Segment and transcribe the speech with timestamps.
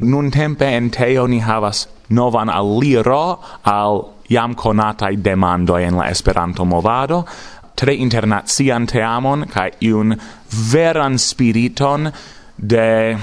[0.00, 6.64] nun tempe en teo ni havas novan aliro al jam conatai demandoi en la Esperanto
[6.64, 7.26] movado,
[7.76, 10.16] tre internazian teamon kai iun
[10.72, 12.12] veran spiriton
[12.56, 13.16] de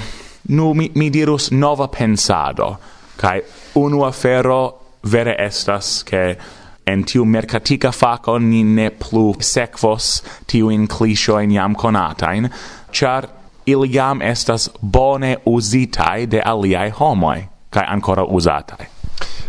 [0.49, 2.77] nu mi, mi dirus nova pensado.
[3.17, 3.41] Kai
[3.75, 4.73] unu afero
[5.03, 6.37] vere estas che
[6.85, 12.49] en tiu mercatica faco ni ne plu sekvos tiu in clisho in jam conatain
[12.91, 13.36] char
[13.67, 18.85] ili jam estas bone uzitai de aliai homoi, kai ancora usatai.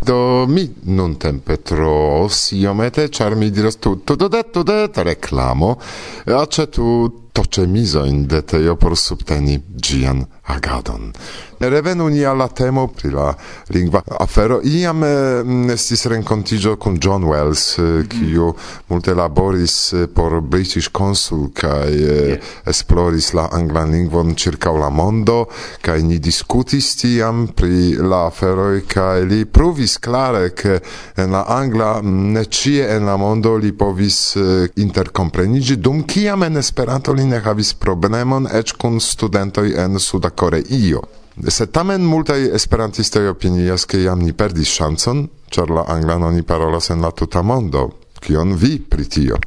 [0.07, 5.79] Do mi non tempe tro iomete, char mi diras tutto do det reclamo,
[6.25, 11.13] acetu toce miso in teo por subteni gian agadon.
[11.59, 13.35] Revenu ni alla temo pri la
[13.69, 14.61] lingua afero.
[14.63, 17.75] Iam eh, estis rencontigio con John Wells,
[18.09, 18.85] kiu eh, mm.
[18.87, 22.45] multe laboris eh, por British Consul kai eh, yes.
[22.65, 25.49] esploris la anglan lingvon circa la mondo
[25.81, 30.81] kai ni discutis tiam pri la aferoi, kai li pruvis clare che
[31.17, 36.57] en la angla ne cie en la mondo li povis eh, intercomprenigi, dum kiam en
[36.57, 41.03] Esperanto li ne havis problemon ec kun studentoj en suda Koreio.
[41.49, 46.91] Se tamen multaj esperantistoj opinias, ke jam ni perdis ŝancon, ĉar la anglan oni parolas
[46.95, 47.89] en la tuta mondo.
[48.23, 49.39] Kion vi pri tio?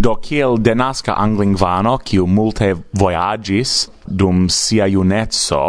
[0.00, 5.64] Do kiel denaska anglingvano, kiu multe vojaĝis dum sia juneco,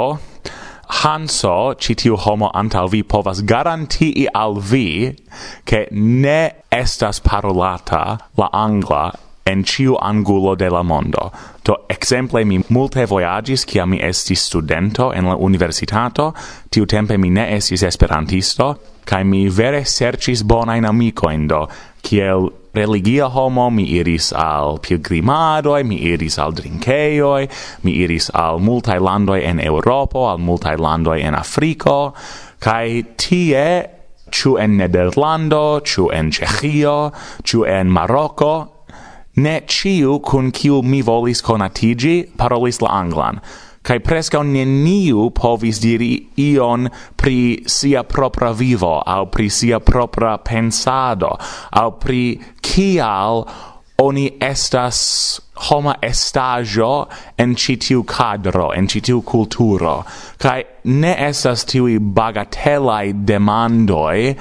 [0.91, 5.15] Hanso, ci tiu homo antal vi povas garantii al vi
[5.63, 9.11] che ne estas parolata la angla
[9.51, 11.31] en ciu angulo de la mondo.
[11.63, 16.33] Do exemple mi multe voyagis kia mi estis studento en la universitato,
[16.69, 21.67] tiu tempe mi ne estis esperantisto, kai mi vere sercis bonain amico indo,
[22.01, 27.47] kiel religia homo mi iris al pilgrimado mi iris al drinkeioi,
[27.83, 32.13] mi iris al multai landoi en Europo, al multai landoi en Africo,
[32.59, 33.89] kai tie,
[34.31, 37.11] ciu en Nederlando, ciu en Cechio,
[37.43, 38.80] ciu en Marocco,
[39.35, 43.39] Ne ciu cun ciu mi volis conatigi parolis la anglan,
[43.81, 51.37] cae prescau neniu povis diri ion pri sia propra vivo, au pri sia propra pensado,
[51.71, 53.45] au pri cial
[54.01, 55.39] oni estas
[55.69, 57.07] homa estajo
[57.37, 60.03] en citiu cadro, en citiu culturo,
[60.41, 64.35] cae ne estas tiui bagatelai demandoi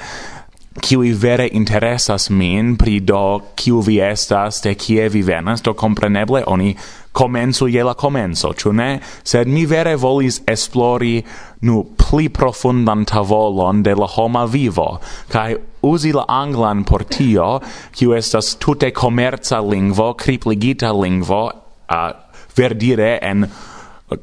[0.78, 6.44] kiui vere interesas min pri do kiu vi estas, de kie vi venas, do compreneble
[6.46, 6.76] oni
[7.12, 9.00] comenzu je la comenzo, ĉu ne?
[9.26, 11.18] Sed mi vere volis esplori
[11.66, 15.00] nu pli profundan tavolon de la homa vivo,
[15.32, 17.58] kaj uzi la anglan por tio,
[17.90, 21.42] kiu estas tute komerca lingvo, kripligita lingvo,
[21.90, 22.10] uh,
[22.56, 23.46] verdire en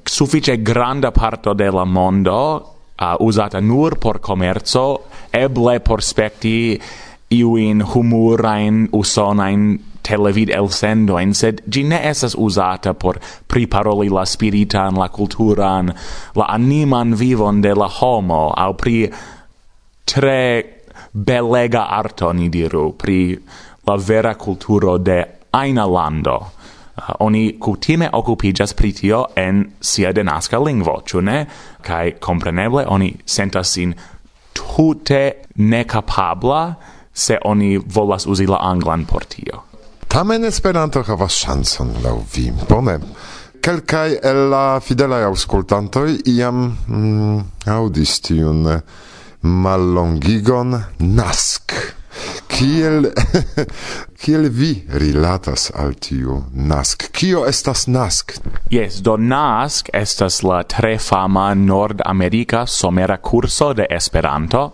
[0.08, 6.80] sufice granda parto de la mondo, uh, usata nur por commerzo, eble por specti
[7.30, 15.10] iuin humurain usonain televid elsendoin, sed gi ne esas usata por priparoli la spiritan, la
[15.10, 15.92] culturan,
[16.36, 19.10] la animan vivon de la homo, au pri
[20.08, 20.42] tre
[21.12, 23.38] belega arto, ni diru, pri
[23.88, 26.40] la vera culturo de aina lando.
[26.98, 31.46] Ah, oni kutime okupiĝas pri tio en sia denaska lingvo, ĉu ne?
[31.86, 33.94] Kaj kompreneble oni sentas sin
[34.58, 35.22] tute
[35.56, 36.62] nekapabla
[37.14, 39.62] se oni volas uzi la anglan por tio.
[40.08, 42.48] Tamen Esperanto havas ŝancon laŭ vi.
[42.70, 42.98] Bone.
[43.62, 47.40] Kelkaj el la fidelaj aŭskultantoj iam mm,
[47.74, 48.66] aŭdis tiun
[49.42, 51.74] mallongigon nask
[52.48, 53.12] kiel
[54.22, 54.72] kiel vi
[55.02, 57.10] rilatas al tiu nask?
[57.12, 58.38] Kio estas nask?
[58.72, 64.72] Yes do nask estas la tre fama nordamerika somera kurso de esperanto.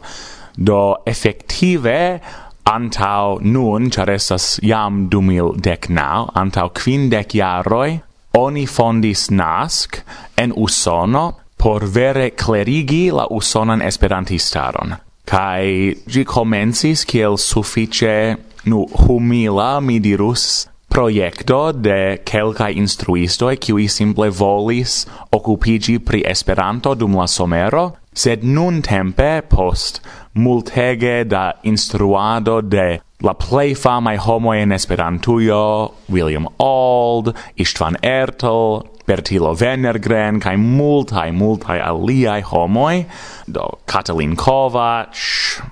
[0.55, 2.19] Do efektive
[2.63, 7.99] antau nun char estas jam 2019 antau quindec jaroj
[8.37, 9.97] oni fondis nask
[10.37, 14.95] en usono por vere klerigi la usonan esperantistaron.
[15.25, 24.29] Kai gi comensis kiel suffice, nu, humila, mi dirus, proiecto de quelcae instruistoi qui simple
[24.29, 30.01] volis occupigi pri Esperanto dum la somero, sed nun tempe post
[30.33, 39.53] multege da instruado de la plei famae homoe in Esperantujo, William Auld, Istvan Ertel, Bertilo
[39.55, 43.05] Venergren, kai multai multai aliai homoi,
[43.47, 45.15] do Katalin Kovac,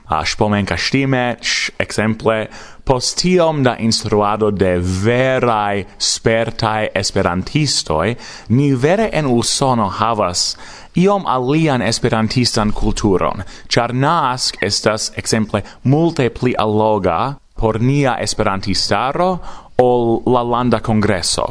[0.09, 2.47] a Spomenka Stimec, exemple,
[2.83, 8.17] postiom da instruado de verai spertai esperantistoi,
[8.49, 10.57] ni vere en Usono havas
[10.95, 19.39] iom alian esperantistan kulturon, char NASC estas, exemple, multe pli alloga por nia esperantistaro
[19.77, 21.45] ol la landa congresso,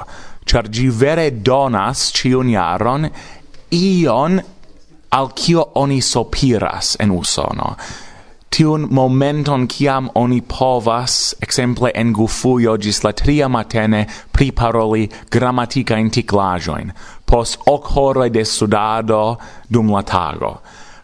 [0.47, 3.11] char gi vere donas ciun jaron
[3.71, 4.43] ion
[5.13, 7.77] al cio oni sopiras en usono
[8.51, 16.11] tiun momenton kiam oni povas, exemple en gufujo gis la tria matene, priparoli grammatica in
[16.11, 16.93] ticlajoin,
[17.27, 19.39] pos ok horoi de sudado
[19.71, 20.59] dum la tago.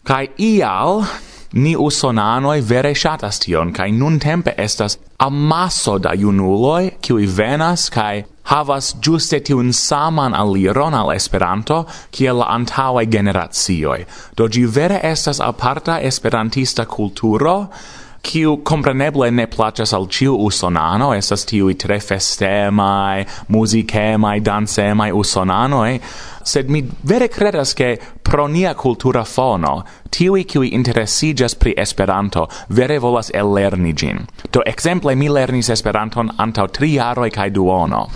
[0.04, 1.04] Kai ial,
[1.52, 8.24] ni usonanoi vere shatas tion, kai nun tempe estas amasso da junuloi, kiui venas, kai
[8.46, 11.82] havas giuste tiun saman aliron al Esperanto
[12.14, 13.98] kiel la antaŭaj generacioj.
[14.38, 17.56] Do ĝi vere estas aparta esperantista kulturo,
[18.26, 23.24] kiu compreneble ne placas al ciu usonano, estas tiui tre festemai,
[23.54, 26.00] musicemai, dansemai usonanoi,
[26.46, 32.98] sed mi vere credas che pro nia cultura fono, tiui kiui interesigas pri Esperanto, vere
[32.98, 34.24] volas ellerni gin.
[34.50, 38.08] Do, exemple, mi lernis Esperanton antau tri jaroi cae duono.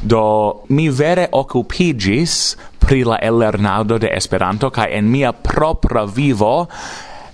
[0.00, 6.68] Do, mi vere occupigis pri la elernado de Esperanto, cae en mia propra vivo,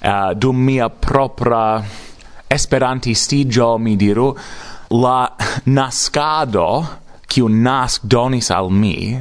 [0.03, 1.83] uh, dum mia propra
[2.49, 4.35] esperantistigio, mi diru,
[4.91, 5.29] la
[5.67, 6.69] nascado,
[7.27, 9.17] kiu nasc donis al mi,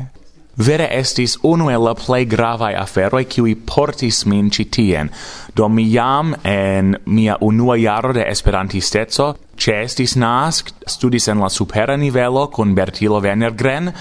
[0.55, 5.09] vere estis unu el la plei gravae aferoi kiuj portis min ĉi tien.
[5.55, 11.95] Do mi jam en mia unua jaro de esperantisteco ĉeestis nask, studis en la supera
[11.97, 13.91] nivelo con Bertilo Venergren,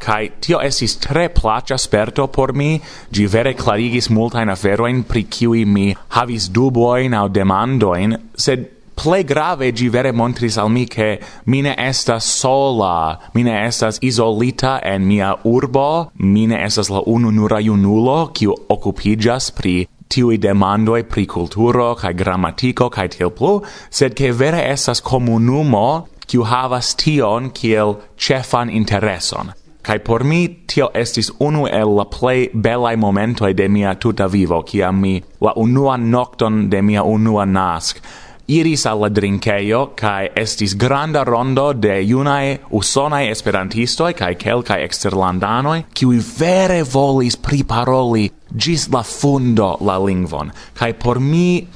[0.00, 2.80] kai tio estis tre plaĉa sperto por mi,
[3.12, 9.72] gi vere klarigis multajn aferojn pri kiuj mi havis dubojn au demandoin, sed ple grave
[9.76, 15.34] gi vere montris al mi che mine esta estas sola, mine estas isolita en mia
[15.44, 22.14] urbo, mine estas la unu nura junulo kiu occupigas pri tiui demandoi pri culturo, kai
[22.14, 23.60] grammatico, kai tiel plu,
[23.90, 29.52] sed che vere estas comunumo kiu havas tion kiel cefan intereson.
[29.86, 34.62] Kai por mi tio estis unu el la plej belaj momentoj de mia tuta vivo,
[34.62, 38.02] kiam mi la unua nokton de mia unua nask
[38.46, 45.80] iris al la drinkejo kai estis granda rondo de junaj usonaj esperantistoj kai kelkaj eksterlandanoj
[45.94, 51.66] kiuj vere volis priparoli gis la fundo la lingvon kai por mi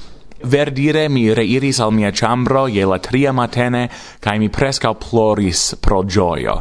[0.43, 6.01] Verdire mi reiris al mia chambro je la tria matene, cae mi preskaŭ ploris pro
[6.01, 6.55] gioio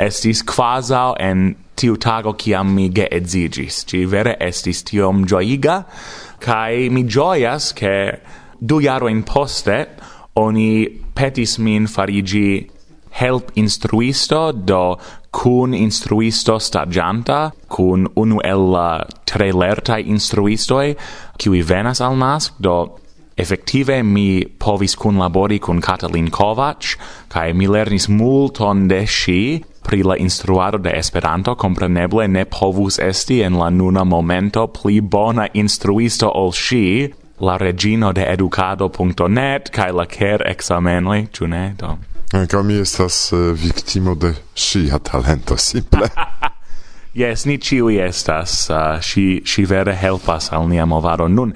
[0.00, 3.84] estis quasau en tiu tago kiam mi geedzigis.
[3.88, 5.84] Ci vere estis tiom gioiga,
[6.40, 8.20] kai mi gioias che
[8.60, 9.86] du jaroin poste
[10.36, 12.70] oni petis min farigi
[13.10, 14.98] help instruisto do
[15.30, 18.76] kun instruisto stagianta, kun unu el
[19.24, 20.96] tre instruisto instruistoi,
[21.38, 22.98] qui venas al nas do
[23.36, 26.96] effective mi povis kun labori kun Katalin Kovac,
[27.28, 33.40] kai mi lernis multon de shi pri la instruado de Esperanto compreneble ne povus esti
[33.42, 36.84] en la nuna momento pli bona instruisto ol ŝi,
[37.40, 41.64] la regino de educado.net kaj la ker examenoi, ĉu ne?
[41.78, 41.96] Do.
[42.32, 46.06] Eh, Ankaŭ mi estas uh, viktimo de ŝia talento, simple.
[47.22, 48.68] yes, ni ĉiuj estas.
[48.70, 51.54] Uh, ŝi, ŝi vere helpas al nia movado nun.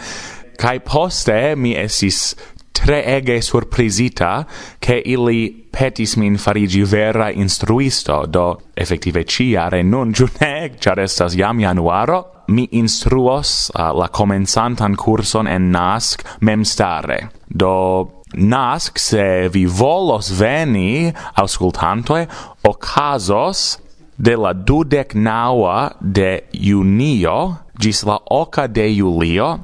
[0.59, 2.35] Kaj poste mi estis
[2.75, 4.45] treege surprizita,
[4.81, 11.59] ke ili petis min farigi vera instruisto, do effettive ciare nun giune, char estas jam
[11.59, 17.31] januaro, mi instruos uh, la comensantan curson en NASC memstare.
[17.49, 22.27] Do NASC, se vi volos veni, auscultantoi,
[22.69, 23.79] ocasos
[24.17, 29.59] de la dudec naua de junio gis la oca de julio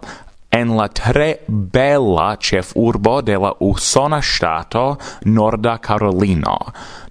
[0.51, 6.59] en la tre bella chef urbo de la usona stato Norda Carolino.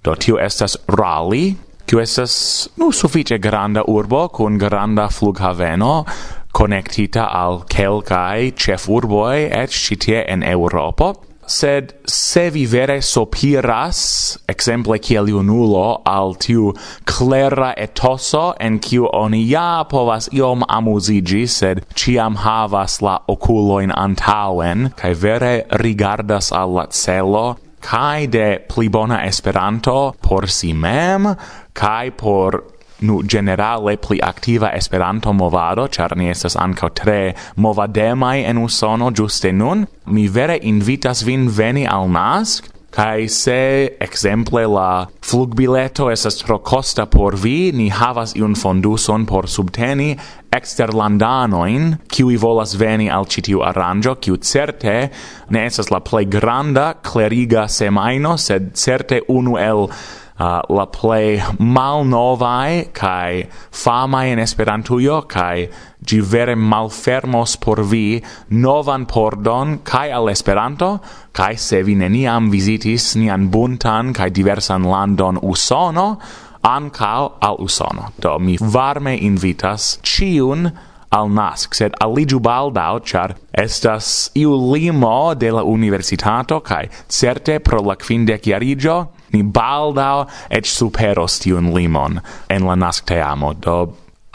[0.02, 1.56] Do tio estas Raleigh,
[1.86, 6.04] kiu estas nu sufiĉe granda urbo kun granda flughaveno,
[6.52, 11.14] connectita al kelkaj ĉefurboj eĉ et citie en Eŭropo
[11.50, 16.70] sed se vi vere sopiras, exemple kiel junulo, al tiu
[17.04, 24.92] clera etoso en kiu oni ja povas iom amuzigi, sed ciam havas la oculoin antauen,
[24.96, 27.46] kai vere rigardas al la celo,
[27.80, 31.34] kai de pli bona esperanto por si mem,
[31.74, 32.62] kai por
[33.00, 37.20] nu generale pli activa Esperanto movado, char ni estas ankaŭ tre
[37.56, 44.64] movademai en Usono ĝuste nun, mi vere invitas vin veni al nask Kai se exemple
[44.66, 50.16] la flugbileto esas tro costa por vi, ni havas iun fonduson por subteni
[50.50, 54.96] exterlandanoin, kiui volas veni al citiu aranjo, kiu certe
[55.54, 59.86] ne esas la plei granda cleriga semaino, sed certe unu el
[60.40, 63.46] uh, la plej malnovaj kai
[63.82, 65.68] fama in Esperantujo kai
[66.06, 70.92] gi vere malfermos por vi novan pordon kai al Esperanto
[71.32, 76.08] kai se vi neniam visitis nian buntan kai diversan landon Usono
[76.62, 78.12] ancao al Usono.
[78.18, 80.70] Do mi varme invitas ciun
[81.10, 87.82] al NASC, sed aligiu baldau, char estas iu limo de la universitato, cae certe pro
[87.82, 92.20] la quindec iarigio, ni baldau et superos tiun limon
[92.50, 93.52] en la nascte amo.
[93.54, 93.76] Do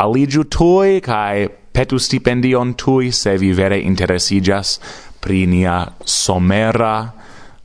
[0.02, 4.80] aligiu tui, cae petu stipendion tui, se vi vere interesigas
[5.20, 7.12] pri nia somera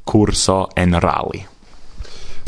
[0.05, 1.60] curso en Raleigh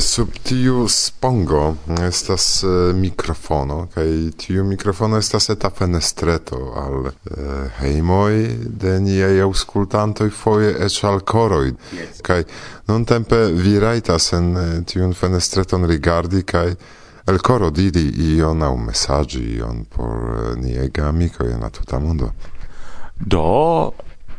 [0.03, 1.75] sub tiu spongo
[2.07, 7.13] estas uh, mikrofono kaj tiu mikrofono estas eta fenestreto al uh,
[7.79, 8.47] hejmoj
[8.83, 12.21] de niaj aŭskultantoj foje eĉ al koroj yes.
[12.21, 12.43] kaj
[12.87, 14.53] nuntempe vi rajtas en
[14.85, 16.75] tiun fenestreton rigardi kaj
[17.27, 22.33] el coro didi ion au messaggi ion por niega geamikoj en la tuta mondo
[23.19, 23.93] do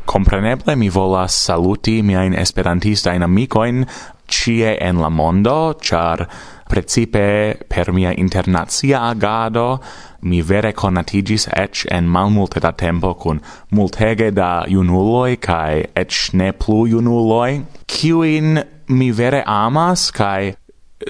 [0.05, 3.87] Compreneble mi volas saluti miain esperantistain amicoin
[4.29, 6.29] cie en la mondo, char
[6.69, 9.81] precipe per mia internazia agado
[10.23, 13.41] mi vere conatigis ec en malmulte da tempo cun
[13.71, 20.57] multege da junuloi cae ec ne plu junuloi, ciuin mi vere amas cae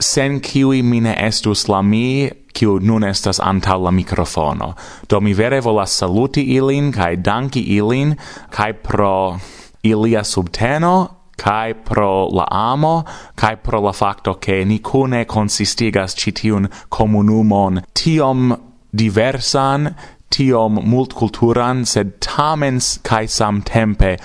[0.00, 4.74] sen ciui mine estus la mi, kiu nun estas antau la mikrofono.
[5.08, 8.16] Do mi vere volas saluti ilin, cae danki ilin,
[8.50, 9.38] cae pro
[9.82, 16.68] ilia subteno kai pro la amo kai pro la facto che ni cune consistigas citiun
[16.88, 18.56] comunumon tiom
[18.90, 19.94] diversan
[20.28, 24.16] tiom multculturan sed tamen kai sam tempe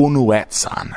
[0.00, 0.96] unuetsan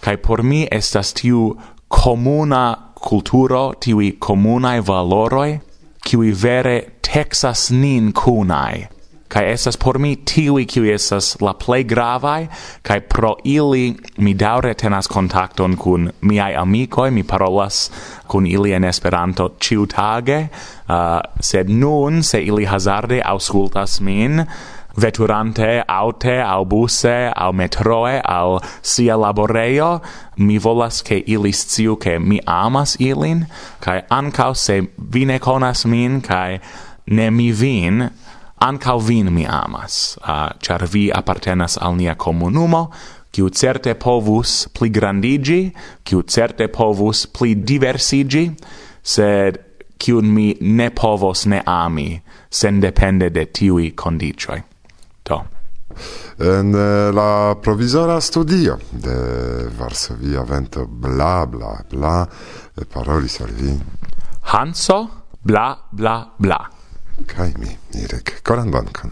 [0.00, 1.56] kai por mi estas tiu
[1.88, 2.64] comuna
[2.94, 5.60] culturo tiui comunae valoroi
[6.04, 8.88] qui vere texas nin cunai
[9.32, 12.48] kai estas por mi tiui qui esas la plei gravai
[12.82, 17.90] kai pro ili mi daure tenas kontakton kun miai amicoi, mi parolas
[18.28, 20.48] kun ili en Esperanto ciutage,
[20.88, 24.44] uh, sed nun, se ili hazarde auscultas min,
[24.96, 30.00] veturante aute au busse au metroe au sia laboreio
[30.36, 33.46] mi volas ke ili sciu ke mi amas ilin
[33.80, 34.80] kai ancau se
[35.12, 36.60] vi ne konas min kai
[37.06, 38.10] ne mi vin
[38.62, 42.86] ancau vin mi amas, uh, char vi appartenas al nia comunumo,
[43.32, 45.72] kiu certe povus pli grandigi,
[46.04, 48.44] kiu certe povus pli diversigi,
[49.02, 49.58] sed
[50.02, 54.62] kiun mi ne povos ne ami, sen depende de tiui condicioi.
[55.22, 55.38] To.
[56.42, 62.28] En eh, la provisora studio de Varsovia vento bla bla bla
[62.88, 63.74] parolis al vi.
[64.52, 65.00] Hanso
[65.42, 66.81] bla bla bla
[67.26, 67.70] kai mi,
[68.02, 68.42] Irek.
[68.46, 69.10] Koran dankon.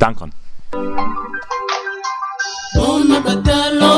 [0.00, 0.30] Dankon.
[2.76, 3.96] Bona batalo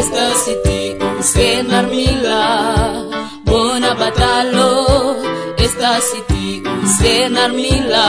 [0.00, 0.26] esta
[0.64, 2.42] tiu sen armila.
[3.48, 4.70] Bona batalo
[5.64, 5.92] esta
[6.28, 8.08] tiu sen armila.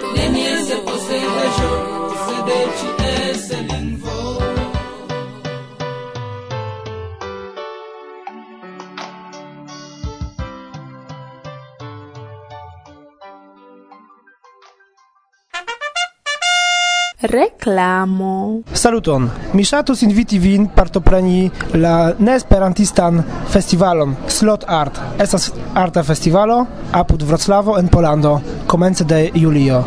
[17.21, 18.61] reklamo.
[18.73, 19.29] Saluton!
[19.53, 24.99] Mi ŝatus inviti vin partopreni la neesperantistan festivalon Slot Art.
[25.19, 29.83] Estas arta festivalo apud Vroclavo en Polando, komence de julio.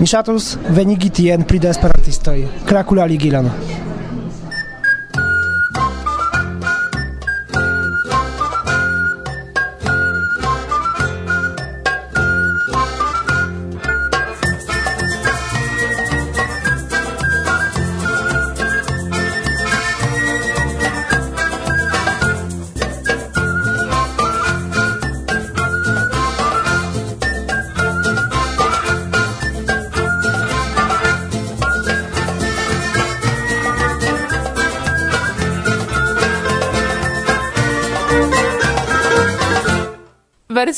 [0.00, 2.38] Mi ŝatus venigi tien pli de esperantistoj.
[2.66, 3.50] Krakulali Gilan.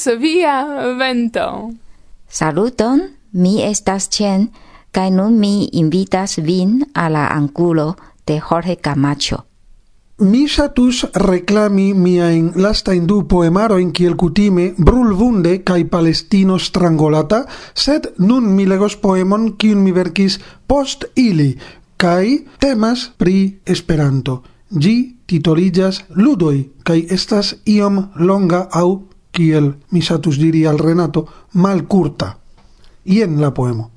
[0.04, 0.66] Varsovia
[0.98, 1.72] vento.
[2.28, 3.00] Saluton,
[3.32, 4.50] mi estas Chen,
[4.92, 7.96] kaj nun mi invitas vin a la angulo
[8.26, 9.38] de Jorge Camacho.
[10.18, 18.52] Mi ŝatus reklami miajn lastajn du poemarojn kiel kutime Brulvunde kaj Palestino strangolata, sed nun
[18.56, 21.56] mi legos poemon kiun mi verkis post ili
[21.96, 22.26] kaj
[22.60, 24.42] temas pri Esperanto.
[24.68, 24.94] Ĝi
[25.26, 31.26] titoliĝas Ludoj kaj estas iom longa aŭ kiel mi satus diri al Renato,
[31.58, 32.30] mal curta.
[33.04, 33.90] Ien la poemo.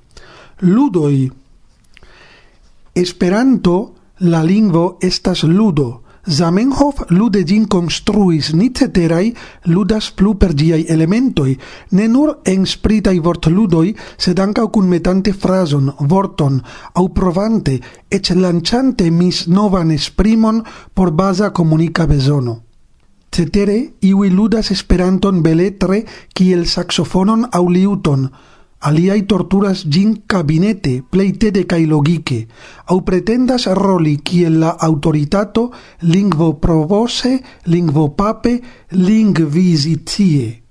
[0.65, 1.29] Ludoi.
[2.93, 3.93] Esperanto
[4.25, 6.01] la lingvo estas ludo.
[6.27, 9.29] Zamenhof lude gin construis, ni ceterai
[9.71, 11.53] ludas plu per giai elementoi,
[11.95, 16.59] ne nur en spritai vortludoi, sed ancau cun metante frason, vorton,
[16.99, 17.79] au provante,
[18.11, 22.66] ec lanciante mis novan esprimon por basa comunica besono.
[23.31, 26.03] Cetere, iui ludas esperanton beletre
[26.33, 28.29] kiel saxofonon au liuton,
[28.79, 32.47] aliai torturas gin cabinete, pleitede cae logike,
[32.87, 40.66] au pretendas roli kiel la autoritato lingvo provose, lingvo pape, lingvisitie.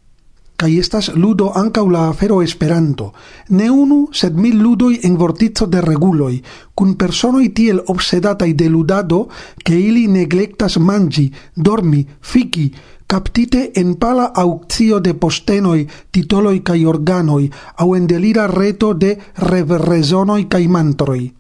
[0.57, 3.13] Kai estas ludo anca la afero Esperanto.
[3.51, 6.43] Ne unu, sed mil ludoi en vortizo de reguloi,
[6.75, 9.29] cun personoi tiel obsedatai de ludado,
[9.63, 12.73] ke ili neglectas mangi, dormi, fiki,
[13.07, 20.49] captite en pala auctio de postenoi, titoloi cae organoi, au en delira reto de reverresonoi
[20.49, 21.35] cae mantroi.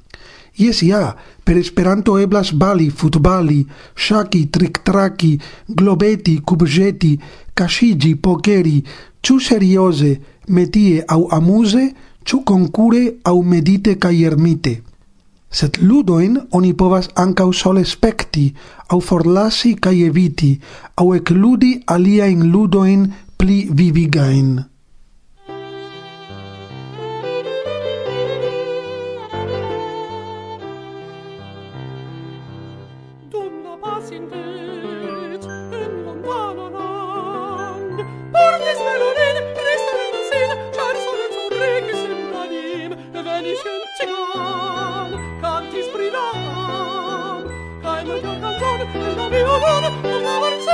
[0.56, 1.14] Yes, ja,
[1.44, 5.36] per Esperanto eblas bali, futbali, shaki, triktraki,
[5.68, 7.18] globeti, kubjeti,
[7.54, 8.80] kashigi, pokeri,
[9.20, 10.14] ciu serioze,
[10.48, 11.92] metie au amuse,
[12.24, 14.80] ciu concure au medite ca ermite.
[15.50, 18.54] Sed ludoin oni povas ancau sole specti,
[18.88, 20.56] au forlasi ca eviti,
[20.96, 24.75] au ecludi alia in ludoin pli vivigain.
[43.46, 46.26] polnischen Zigan cantis pri la
[47.82, 48.70] Kaj multa
[49.18, 49.84] la violon,
[50.26, 50.65] la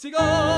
[0.00, 0.49] Cigar!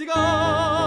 [0.00, 0.79] 멋지가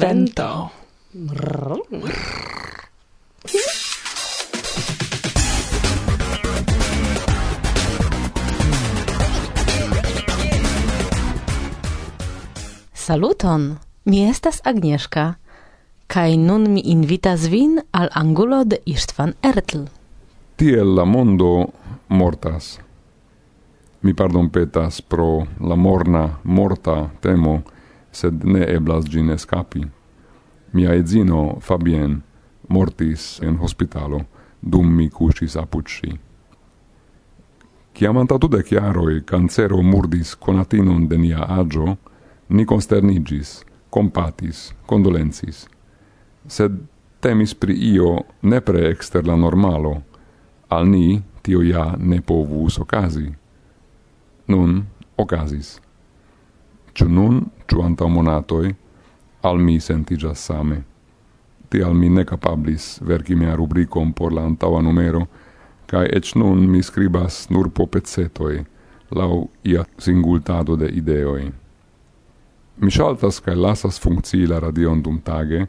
[0.00, 0.68] vento.
[12.94, 15.34] Saluton, mi estas Agnieszka,
[16.06, 19.84] kaj nun mi invitas vin al angulo de Istvan Ertl.
[20.56, 21.66] Tiel la mondo
[22.08, 22.78] mortas.
[24.02, 27.60] Mi pardon petas pro la morna morta temo,
[28.12, 29.84] sed ne eblas gin escapi.
[30.72, 32.22] Mia edzino, Fabien,
[32.68, 34.24] mortis en hospitalo,
[34.60, 36.18] dum mi cusis apud Ciam
[37.94, 41.96] Chiamanta dudec iaroi cancero murdis conatinum de nia agio,
[42.48, 45.66] ni consternigis, compatis, condolensis.
[46.46, 46.78] Sed
[47.20, 50.02] temis pri io nepre exter la normalo,
[50.68, 53.28] al ni tio ja ne povus ocasi.
[54.46, 55.80] Nun ocasis.
[57.00, 58.74] Ciu nun, ciu anta monatoi,
[59.48, 60.82] al mi sentigas same.
[61.72, 65.22] Tial mi ne capablis verci mia rubricon por la antaua numero,
[65.88, 68.58] cae ec nun mi scribas nur po pezzetoi,
[69.16, 71.46] lau ia singultado de ideoi.
[72.76, 75.62] Mi saltas cae lasas funcii la radion dum tage,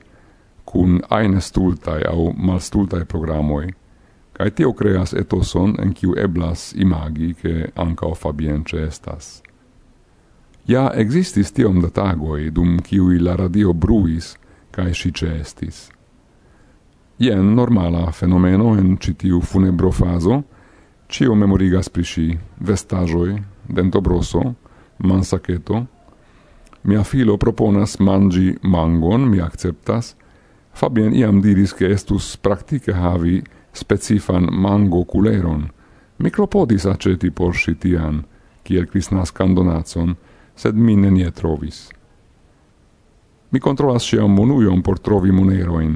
[0.65, 3.71] cun aine stultae au malstultae programoi,
[4.35, 9.39] cae tio creas etoson en ciu eblas imagi che ancao Fabience estas.
[10.67, 14.35] Ja existis tiom da tagoi, dum kiui la radio bruis,
[14.71, 15.89] cae si cestis.
[17.19, 20.43] Ien normala fenomeno en citiu funebro faso,
[21.07, 22.27] cio memorigas pri si,
[22.59, 23.35] vestajoi,
[23.67, 24.41] dentobroso,
[24.97, 25.85] mansaceto,
[26.83, 30.15] Mia filo proponas mangi mangon, mi acceptas.
[30.73, 33.41] Fabien iam diris che estus practice havi
[33.73, 35.69] specifan mango kuleron.
[36.17, 38.23] Mi klopodis aceti por si tian,
[38.63, 40.15] kiel Krisnas kandonacon,
[40.61, 41.89] sed mi nenie trovis.
[43.51, 45.95] Mi controlas ciam monuion por trovi moneroin.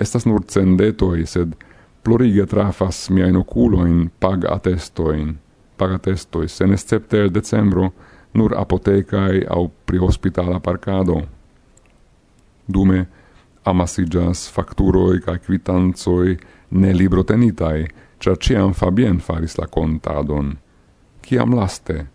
[0.00, 1.52] Estas nur cendetoi, sed
[2.02, 5.36] plurige trafas miain oculoin pag attestoin,
[5.76, 7.90] pag attestoi, sen escepte el decembro,
[8.34, 11.20] nur apotecae au prihospitala parcado.
[12.66, 13.06] Dume,
[13.64, 16.38] amasigas facturoi ca quitanzoi
[16.70, 17.84] ne librotenitai,
[18.18, 20.56] cer ciam Fabien faris la contadon.
[21.22, 22.06] Ciam laste,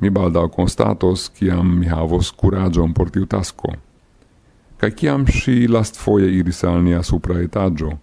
[0.00, 3.72] Mi baldau constatos, ciam mi havos curagion por tiu tasco.
[4.78, 7.98] Ca ciam si lastfoje iris al nia supra etaggio,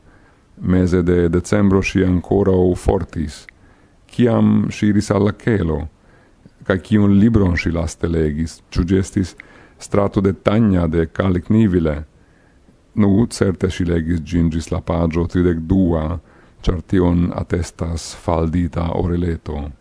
[0.61, 3.45] mese de decembro si ancora o fortis,
[4.07, 5.87] ciam si iris alla celo,
[6.63, 9.35] ca cium libron si laste legis, ciu gestis
[9.79, 12.05] strato de Tagna de Calic Nivile.
[12.93, 16.19] Nu, certe si legis gingis la pagio tridec dua,
[16.61, 19.78] char tion attestas faldita oreleto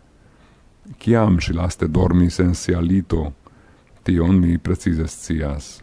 [0.99, 3.33] ciam si laste dormis en sia lito,
[4.03, 5.81] tion mi precises cias.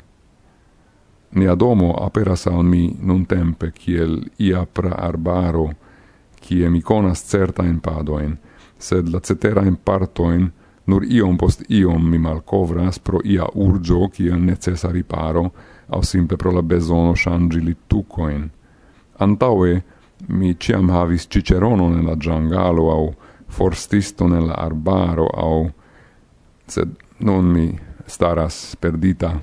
[1.30, 5.70] Nia domo aperas al mi nun tempe kiel ia pra arbaro,
[6.40, 8.36] kie mi conas certain padoin,
[8.78, 10.50] sed la cetera in partoin
[10.86, 15.50] nur iom post iom mi malcovras pro ia urgio kiel necessa riparo,
[15.88, 18.50] au simple pro la besono shangi littucoin.
[19.18, 19.82] Antaue,
[20.28, 23.14] mi ciam havis ciceronon en la giangalo au
[23.48, 25.70] forstisto el arbaro au
[26.66, 29.40] sed non mi staras perdita.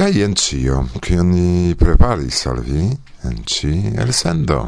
[0.00, 2.86] Kaj jen cio, kion ni preparis al vi
[3.28, 4.62] en ĉi elsendo.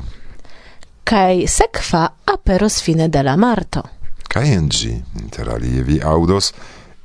[1.08, 3.80] Kaj sekva aperos fine de la marto.
[4.28, 4.68] Kaj en
[5.22, 6.52] inter alie vi audos,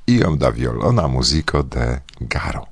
[0.07, 2.65] iom da violona muziko de Garo.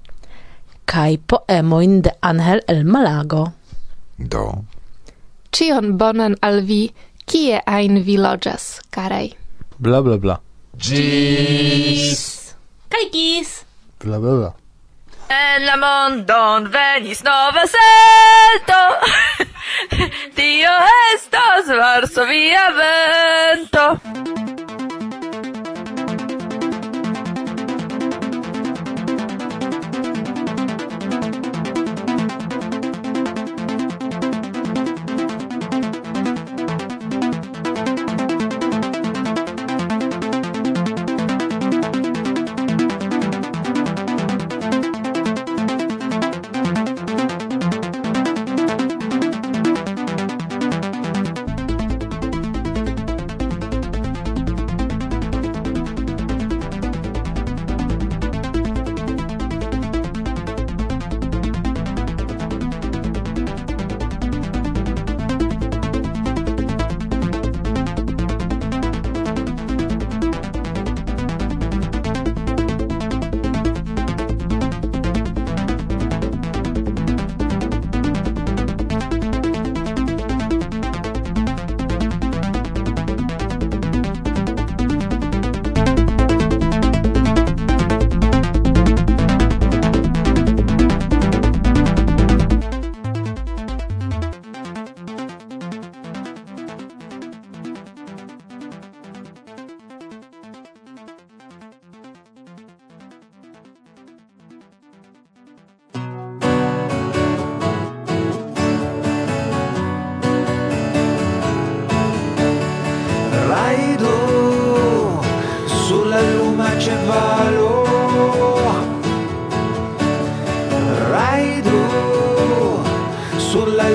[0.85, 3.51] Kaj poemoin de Angel el Malago.
[4.17, 4.63] Do.
[5.51, 6.91] Cion bonan al vi,
[7.25, 9.31] kie ein vi loĝas, karaj.
[9.79, 10.37] Bla bla bla.
[10.77, 12.51] Gis.
[12.89, 13.63] Kaj gis.
[14.03, 14.64] Bla bla bla.
[15.27, 18.81] En la mondon venis nova sento,
[20.37, 20.75] tio
[21.15, 24.64] estos Varsovia vento.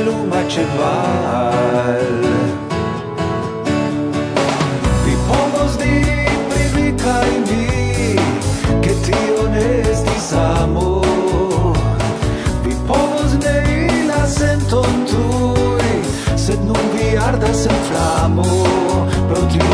[0.04, 2.06] luma ceval ce val.
[5.04, 7.66] Vi pomos pri vi kaj mi
[8.80, 11.02] Che tio ne estis amo
[12.64, 15.92] Vi povos nei la senton tui
[16.36, 18.50] Sed nun vi ardas en flamo
[19.28, 19.70] Pro tiu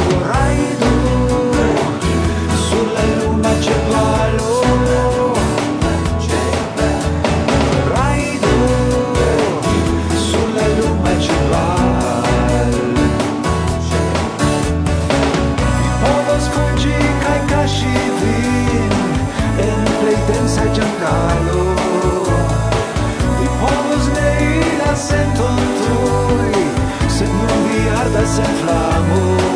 [25.16, 26.64] senton tui,
[27.08, 29.55] sed non vi ardas en flamo.